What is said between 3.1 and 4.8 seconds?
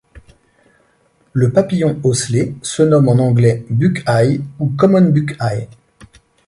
anglais Buckeye ou